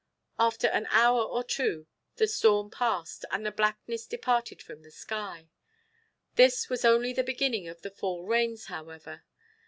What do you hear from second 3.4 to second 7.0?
the blackness departed from the sky. This was